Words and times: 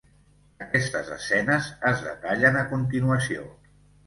Aquestes 0.65 1.11
escenes 1.15 1.67
es 1.91 2.01
detallen 2.07 2.59
a 2.63 2.65
continuació. 2.73 3.47